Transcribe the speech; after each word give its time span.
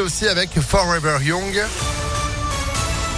aussi 0.00 0.26
avec 0.26 0.50
Forever 0.58 1.18
Young. 1.22 1.54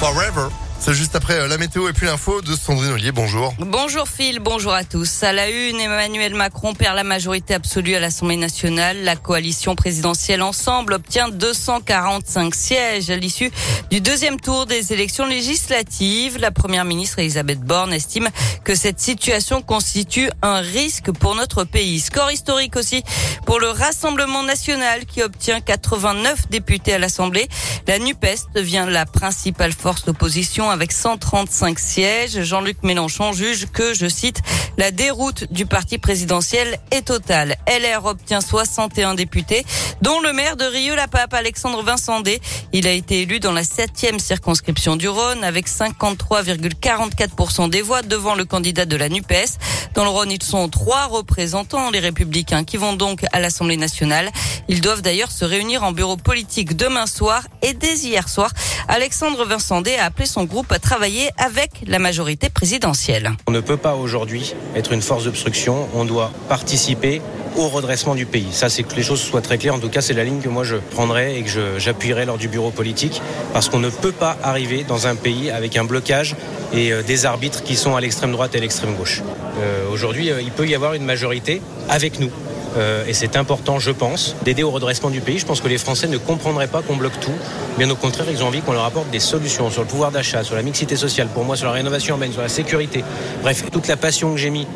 Forever. 0.00 0.48
C'est 0.84 0.92
juste 0.92 1.16
après 1.16 1.38
euh, 1.38 1.48
la 1.48 1.56
météo 1.56 1.88
et 1.88 1.94
puis 1.94 2.04
l'info 2.04 2.42
de 2.42 2.54
Sandrine 2.54 2.92
Ollier. 2.92 3.10
Bonjour. 3.10 3.54
Bonjour 3.58 4.06
Phil, 4.06 4.38
bonjour 4.38 4.74
à 4.74 4.84
tous. 4.84 5.22
À 5.22 5.32
la 5.32 5.48
une, 5.48 5.80
Emmanuel 5.80 6.34
Macron 6.34 6.74
perd 6.74 6.94
la 6.94 7.04
majorité 7.04 7.54
absolue 7.54 7.94
à 7.94 8.00
l'Assemblée 8.00 8.36
nationale. 8.36 9.02
La 9.02 9.16
coalition 9.16 9.76
présidentielle 9.76 10.42
Ensemble 10.42 10.92
obtient 10.92 11.30
245 11.30 12.54
sièges 12.54 13.08
à 13.08 13.16
l'issue 13.16 13.50
du 13.90 14.02
deuxième 14.02 14.38
tour 14.38 14.66
des 14.66 14.92
élections 14.92 15.24
législatives. 15.24 16.36
La 16.36 16.50
première 16.50 16.84
ministre 16.84 17.18
Elisabeth 17.18 17.60
Borne 17.60 17.94
estime 17.94 18.28
que 18.62 18.74
cette 18.74 19.00
situation 19.00 19.62
constitue 19.62 20.28
un 20.42 20.58
risque 20.58 21.12
pour 21.12 21.34
notre 21.34 21.64
pays. 21.64 21.98
Score 21.98 22.30
historique 22.30 22.76
aussi 22.76 23.02
pour 23.46 23.58
le 23.58 23.68
Rassemblement 23.68 24.42
national 24.42 25.06
qui 25.06 25.22
obtient 25.22 25.62
89 25.62 26.50
députés 26.50 26.92
à 26.92 26.98
l'Assemblée. 26.98 27.48
La 27.86 27.98
NUPES 27.98 28.52
devient 28.54 28.86
la 28.86 29.06
principale 29.06 29.72
force 29.72 30.04
d'opposition 30.04 30.73
avec 30.74 30.92
135 30.92 31.78
sièges. 31.78 32.42
Jean-Luc 32.42 32.82
Mélenchon 32.82 33.32
juge 33.32 33.66
que, 33.72 33.94
je 33.94 34.08
cite, 34.08 34.40
la 34.76 34.90
déroute 34.90 35.50
du 35.52 35.66
parti 35.66 35.98
présidentiel 35.98 36.78
est 36.90 37.06
totale. 37.06 37.56
LR 37.68 38.04
obtient 38.04 38.40
61 38.40 39.14
députés, 39.14 39.64
dont 40.02 40.20
le 40.20 40.32
maire 40.32 40.56
de 40.56 40.64
Rieux-la-Pape, 40.64 41.32
Alexandre 41.32 41.82
Vincendé. 41.82 42.40
Il 42.72 42.88
a 42.88 42.90
été 42.90 43.22
élu 43.22 43.38
dans 43.38 43.52
la 43.52 43.62
septième 43.62 44.18
circonscription 44.18 44.96
du 44.96 45.08
Rhône 45.08 45.44
avec 45.44 45.68
53,44% 45.68 47.70
des 47.70 47.82
voix 47.82 48.02
devant 48.02 48.34
le 48.34 48.44
candidat 48.44 48.84
de 48.84 48.96
la 48.96 49.08
NUPES. 49.08 49.58
Dans 49.94 50.02
le 50.02 50.10
Rhône, 50.10 50.32
ils 50.32 50.42
sont 50.42 50.68
trois 50.68 51.06
représentants, 51.06 51.90
les 51.90 52.00
républicains, 52.00 52.64
qui 52.64 52.76
vont 52.76 52.94
donc 52.94 53.24
à 53.32 53.38
l'Assemblée 53.38 53.76
nationale. 53.76 54.28
Ils 54.68 54.80
doivent 54.80 55.02
d'ailleurs 55.02 55.30
se 55.30 55.44
réunir 55.44 55.84
en 55.84 55.92
bureau 55.92 56.16
politique 56.16 56.76
demain 56.76 57.06
soir 57.06 57.44
et 57.62 57.74
dès 57.74 57.98
hier 57.98 58.28
soir. 58.28 58.50
Alexandre 58.88 59.44
Vincendé 59.44 59.94
a 59.94 60.06
appelé 60.06 60.26
son 60.26 60.44
groupe 60.44 60.63
à 60.72 60.78
travailler 60.78 61.30
avec 61.38 61.70
la 61.86 61.98
majorité 61.98 62.48
présidentielle. 62.48 63.32
On 63.46 63.52
ne 63.52 63.60
peut 63.60 63.76
pas 63.76 63.94
aujourd'hui 63.94 64.54
être 64.74 64.92
une 64.92 65.02
force 65.02 65.24
d'obstruction. 65.24 65.88
On 65.94 66.04
doit 66.04 66.32
participer 66.48 67.20
au 67.56 67.68
redressement 67.68 68.14
du 68.14 68.26
pays. 68.26 68.48
Ça, 68.52 68.68
c'est 68.68 68.82
que 68.82 68.94
les 68.94 69.02
choses 69.02 69.20
soient 69.20 69.40
très 69.40 69.58
claires. 69.58 69.74
En 69.74 69.78
tout 69.78 69.88
cas, 69.88 70.00
c'est 70.00 70.14
la 70.14 70.24
ligne 70.24 70.40
que 70.40 70.48
moi 70.48 70.64
je 70.64 70.76
prendrai 70.76 71.38
et 71.38 71.42
que 71.42 71.78
j'appuierai 71.78 72.24
lors 72.24 72.38
du 72.38 72.48
bureau 72.48 72.70
politique, 72.70 73.20
parce 73.52 73.68
qu'on 73.68 73.78
ne 73.78 73.90
peut 73.90 74.12
pas 74.12 74.36
arriver 74.42 74.84
dans 74.84 75.06
un 75.06 75.14
pays 75.14 75.50
avec 75.50 75.76
un 75.76 75.84
blocage 75.84 76.36
et 76.72 76.92
euh, 76.92 77.02
des 77.02 77.26
arbitres 77.26 77.62
qui 77.62 77.76
sont 77.76 77.96
à 77.96 78.00
l'extrême 78.00 78.32
droite 78.32 78.54
et 78.54 78.58
à 78.58 78.60
l'extrême 78.60 78.94
gauche. 78.94 79.22
Euh, 79.60 79.88
aujourd'hui, 79.92 80.30
euh, 80.30 80.42
il 80.42 80.50
peut 80.50 80.66
y 80.66 80.74
avoir 80.74 80.94
une 80.94 81.04
majorité 81.04 81.62
avec 81.88 82.18
nous. 82.18 82.30
Euh, 82.76 83.06
et 83.06 83.12
c'est 83.12 83.36
important, 83.36 83.78
je 83.78 83.90
pense, 83.90 84.36
d'aider 84.44 84.62
au 84.62 84.70
redressement 84.70 85.10
du 85.10 85.20
pays. 85.20 85.38
Je 85.38 85.46
pense 85.46 85.60
que 85.60 85.68
les 85.68 85.78
Français 85.78 86.08
ne 86.08 86.18
comprendraient 86.18 86.66
pas 86.66 86.82
qu'on 86.82 86.96
bloque 86.96 87.18
tout. 87.20 87.32
Bien 87.78 87.88
au 87.90 87.96
contraire, 87.96 88.26
ils 88.30 88.42
ont 88.42 88.48
envie 88.48 88.60
qu'on 88.60 88.72
leur 88.72 88.84
apporte 88.84 89.10
des 89.10 89.20
solutions 89.20 89.70
sur 89.70 89.82
le 89.82 89.88
pouvoir 89.88 90.10
d'achat, 90.10 90.42
sur 90.44 90.54
la 90.54 90.62
mixité 90.62 90.96
sociale, 90.96 91.28
pour 91.32 91.44
moi, 91.44 91.56
sur 91.56 91.66
la 91.66 91.72
rénovation 91.72 92.14
urbaine, 92.14 92.32
sur 92.32 92.42
la 92.42 92.48
sécurité. 92.48 93.04
Bref, 93.42 93.64
toute 93.70 93.88
la 93.88 93.96
passion 93.96 94.32
que 94.32 94.38
j'ai 94.38 94.50
mis 94.50 94.66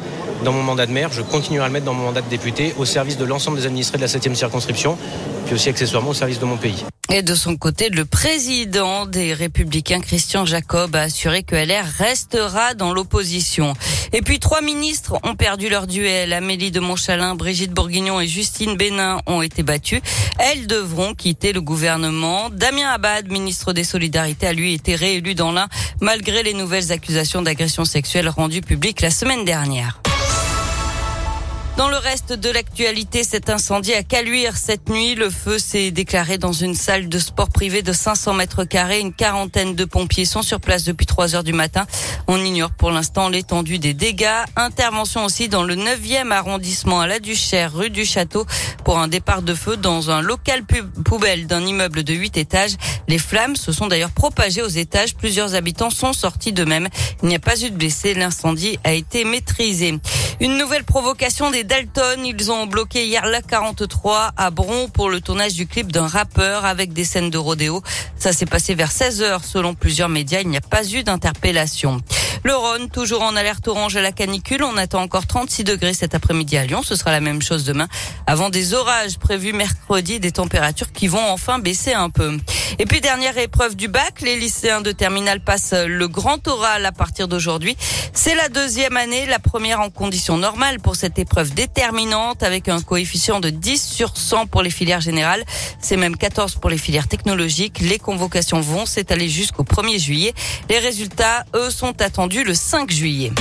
dans 0.45 0.53
mon 0.53 0.63
mandat 0.63 0.87
de 0.87 0.93
maire, 0.93 1.11
je 1.13 1.23
continuerai 1.23 1.65
à 1.65 1.69
le 1.69 1.73
mettre 1.73 1.87
dans 1.87 1.95
mon 1.95 2.05
mandat 2.05 2.23
de 2.23 2.29
député 2.29 2.75
au 2.79 2.85
service 2.85 3.19
de 3.19 3.25
l'ensemble 3.25 3.59
des 3.59 3.67
administrés 3.67 3.99
de 3.99 4.03
la 4.03 4.09
7e 4.09 4.35
circonscription, 4.35 4.97
puis 5.47 5.55
aussi 5.55 5.69
accessoirement 5.69 6.11
au 6.11 6.15
service 6.15 6.39
de 6.39 6.45
mon 6.45 6.57
pays. 6.57 6.85
Et 7.11 7.23
de 7.23 7.35
son 7.35 7.57
côté, 7.57 7.89
le 7.89 8.05
président 8.05 9.07
des 9.07 9.33
Républicains, 9.33 10.01
Christian 10.01 10.45
Jacob, 10.45 10.95
a 10.95 11.03
assuré 11.03 11.43
que 11.43 11.57
LR 11.57 11.87
restera 11.97 12.75
dans 12.75 12.93
l'opposition. 12.93 13.73
Et 14.13 14.21
puis, 14.21 14.39
trois 14.39 14.61
ministres 14.61 15.19
ont 15.23 15.35
perdu 15.35 15.71
leur 15.71 15.87
duel. 15.87 16.35
Amélie 16.35 16.71
de 16.71 16.81
Montchalin, 16.81 17.35
Brigitte 17.35 17.73
Bourguignon 17.73 18.21
et 18.21 18.27
Justine 18.27 18.77
Bénin 18.77 19.23
ont 19.27 19.41
été 19.41 19.63
battues. 19.63 20.03
Elles 20.39 20.67
devront 20.67 21.15
quitter 21.15 21.55
le 21.55 21.63
gouvernement. 21.63 22.51
Damien 22.51 22.91
Abad, 22.91 23.31
ministre 23.31 23.73
des 23.73 23.85
Solidarités, 23.85 24.47
a 24.47 24.53
lui 24.53 24.75
été 24.75 24.95
réélu 24.95 25.35
dans 25.35 25.53
l'un 25.53 25.69
malgré 26.03 26.43
les 26.43 26.53
nouvelles 26.53 26.93
accusations 26.93 27.41
d'agression 27.41 27.87
sexuelle 27.87 28.29
rendues 28.29 28.61
publiques 28.61 29.01
la 29.01 29.11
semaine 29.11 29.47
dernière. 29.47 30.03
Dans 31.79 31.89
le 31.89 31.97
reste 31.97 32.33
de 32.33 32.51
l'actualité, 32.51 33.23
cet 33.23 33.49
incendie 33.49 33.95
à 33.95 34.03
Caluire 34.03 34.57
cette 34.57 34.89
nuit, 34.89 35.15
le 35.15 35.31
feu 35.31 35.61
s'est 35.61 35.93
déclaré 35.93 36.37
dans 36.37 36.53
une 36.53 36.75
salle 36.75 37.09
de 37.09 37.19
sport 37.21 37.51
privée 37.51 37.83
de 37.83 37.93
500 37.93 38.35
mètres 38.35 38.65
carrés. 38.65 38.99
Une 38.99 39.13
quarantaine 39.13 39.77
de 39.77 39.85
pompiers 39.85 40.25
sont 40.25 40.43
sur 40.43 40.59
place 40.59 40.83
depuis 40.83 41.07
3 41.07 41.37
heures 41.37 41.45
du 41.45 41.53
matin. 41.53 41.87
On 42.27 42.45
ignore 42.45 42.73
pour 42.73 42.91
l'instant 42.91 43.29
l'étendue 43.29 43.79
des 43.79 43.95
dégâts. 43.95 44.27
Intervention 44.57 45.25
aussi 45.25 45.49
dans 45.49 45.63
le 45.63 45.77
9e 45.77 46.33
arrondissement 46.33 47.01
à 47.01 47.07
la 47.07 47.21
Duchère, 47.21 47.73
rue 47.73 47.91
du 47.91 48.05
Château, 48.05 48.45
pour 48.85 48.99
un 48.99 49.07
départ 49.07 49.43
de 49.43 49.55
feu 49.55 49.77
dans 49.77 50.11
un 50.11 50.21
local 50.21 50.65
poubelle 51.05 51.47
d'un 51.47 51.65
immeuble 51.65 52.03
de 52.03 52.13
8 52.13 52.39
étages. 52.39 52.73
Les 53.07 53.19
flammes 53.19 53.55
se 53.55 53.71
sont 53.71 53.87
d'ailleurs 53.87 54.11
propagées 54.11 54.63
aux 54.63 54.67
étages. 54.67 55.15
Plusieurs 55.15 55.55
habitants 55.55 55.91
sont 55.91 56.13
sortis 56.13 56.53
d'eux-mêmes. 56.53 56.89
Il 57.23 57.29
n'y 57.29 57.37
a 57.37 57.39
pas 57.39 57.57
eu 57.63 57.71
de 57.71 57.77
blessés. 57.77 58.15
L'incendie 58.15 58.81
a 58.83 58.95
été 58.95 59.23
maîtrisé. 59.23 59.95
Une 60.41 60.57
nouvelle 60.57 60.85
provocation 60.85 61.51
des 61.51 61.65
Dalton. 61.65 62.25
Ils 62.25 62.53
ont 62.53 62.67
bloqué 62.67 63.05
hier 63.05 63.27
la 63.27 63.43
43 63.43 64.31
à 64.37 64.51
Bron 64.53 64.89
pour 64.89 65.11
le 65.11 65.21
tournage 65.21 65.55
du 65.55 65.67
clip 65.67 65.91
d'un 65.91 66.07
rappeur 66.07 66.65
avec 66.65 66.93
des 66.93 67.05
scènes 67.05 67.31
de 67.31 67.39
rodéo. 67.39 67.83
Ça 68.17 68.33
s'est 68.33 68.47
passé 68.47 68.77
vers 68.77 68.93
16 68.93 69.23
heures 69.23 69.45
selon 69.45 69.75
plusieurs 69.75 70.09
médias. 70.09 70.41
Il 70.41 70.49
n'y 70.49 70.57
a 70.57 70.61
pas 70.61 70.89
eu 70.89 71.03
d'interpellation. 71.03 72.01
Le 72.45 72.55
Rhône, 72.55 72.89
toujours 72.89 73.23
en 73.23 73.35
alerte 73.37 73.67
orange 73.69 73.97
à 73.97 74.03
la 74.03 74.13
canicule. 74.13 74.63
On 74.63 74.77
attend 74.77 75.03
encore 75.03 75.27
36 75.27 75.65
degrés 75.65 75.95
cet 75.95 76.15
après-midi 76.15 76.57
à 76.57 76.65
Lyon. 76.65 76.83
Ce 76.83 76.95
sera 76.95 77.11
la 77.11 77.21
même 77.21 77.43
chose 77.43 77.65
demain. 77.65 77.89
Avant 78.27 78.49
des 78.49 78.75
orages 78.75 79.19
prévus 79.19 79.53
mercredi, 79.53 80.21
des 80.21 80.33
températures 80.33 80.93
qui 80.93 81.09
vont 81.09 81.31
enfin 81.31 81.59
baisser 81.59 81.95
un 81.95 82.11
peu. 82.11 82.39
Et 82.79 82.87
puis 82.87 83.01
dernière 83.01 83.37
épreuve 83.39 83.75
du 83.75 83.89
bac, 83.89 84.21
les 84.21 84.37
lycéens 84.37 84.83
de 84.83 84.93
terminale 84.93 85.41
passent 85.41 85.75
le 85.75 86.07
grand 86.07 86.47
oral 86.47 86.87
à 86.87 86.93
partir 86.93 87.27
d'aujourd'hui. 87.27 87.77
C'est 88.13 88.35
la 88.35 88.49
deuxième 88.49 88.97
année, 88.97 89.27
la 89.27 89.39
première 89.39 89.81
en 89.81 89.91
conditions 89.91 90.37
normales 90.37 90.79
pour 90.81 90.97
cette 90.97 91.19
épreuve 91.19 91.55
déterminante 91.55 92.43
avec 92.43 92.69
un 92.69 92.81
coefficient 92.81 93.41
de 93.41 93.51
10 93.51 93.83
sur 93.83 94.17
100 94.17 94.47
pour 94.47 94.63
les 94.63 94.71
filières 94.71 95.01
générales. 95.01 95.45
C'est 95.81 95.97
même 95.97 96.17
14 96.17 96.57
pour 96.57 96.71
les 96.71 96.79
filières 96.79 97.09
technologiques. 97.09 97.81
Les 97.81 97.99
convocations 97.99 98.61
vont 98.61 98.87
s'étaler 98.87 99.29
jusqu'au 99.29 99.65
1er 99.65 99.99
juillet. 99.99 100.35
Les 100.69 100.79
résultats, 100.79 101.45
eux, 101.55 101.71
sont 101.71 102.01
attendus 102.01 102.28
le 102.37 102.55
5 102.55 102.91
juillet. 102.91 103.33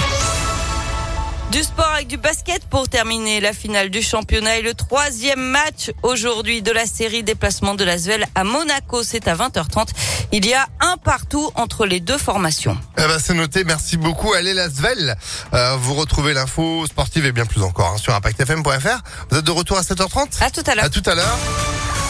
Du 1.52 1.62
sport 1.62 1.90
avec 1.94 2.08
du 2.08 2.18
basket 2.18 2.66
pour 2.66 2.88
terminer 2.88 3.40
la 3.40 3.53
finale 3.53 3.90
du 3.90 4.02
championnat 4.02 4.58
et 4.58 4.62
le 4.62 4.74
troisième 4.74 5.40
match 5.40 5.92
aujourd'hui 6.03 6.62
de 6.62 6.72
la 6.72 6.86
série 6.86 7.24
déplacement 7.24 7.75
de 7.75 7.84
la 7.84 7.98
Svel 7.98 8.25
à 8.36 8.44
Monaco. 8.44 9.03
C'est 9.03 9.28
à 9.28 9.36
20h30. 9.36 9.90
Il 10.31 10.46
y 10.46 10.53
a 10.53 10.68
un 10.80 10.98
partout 10.98 11.52
entre 11.56 11.86
les 11.86 12.00
deux 12.00 12.18
formations. 12.18 12.78
Eh 12.98 13.02
ben, 13.02 13.20
c'est 13.20 13.34
noté. 13.34 13.64
Merci 13.66 13.98
beaucoup. 13.98 14.34
Allez 14.34 14.53
la 14.53 14.70
Svel. 14.70 15.16
Euh, 15.54 15.75
vous 15.78 15.94
retrouvez 15.94 16.34
l'info 16.34 16.86
sportive 16.86 17.25
et 17.25 17.31
bien 17.31 17.46
plus 17.46 17.64
encore 17.64 17.94
hein, 17.94 17.98
sur 17.98 18.16
impactfm.fr. 18.16 19.02
Vous 19.30 19.38
êtes 19.38 19.46
de 19.46 19.52
retour 19.52 19.78
à 19.78 19.81
7h30 19.81 20.42
À 20.42 20.50
tout 20.50 20.64
à 20.66 20.75
l'heure. 20.75 20.86
À 20.86 20.90
tout 20.90 21.04
à 21.06 21.16
l'heure. 21.16 21.38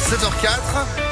7h04. 0.10 1.08